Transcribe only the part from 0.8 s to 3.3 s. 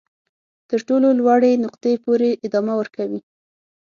ټولو لوړې نقطې پورې ادامه ورکوي.